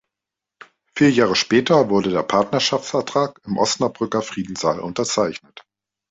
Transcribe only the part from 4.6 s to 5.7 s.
unterzeichnet.